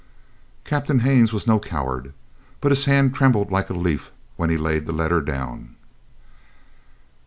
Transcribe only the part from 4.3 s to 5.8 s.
when he laid the letter down.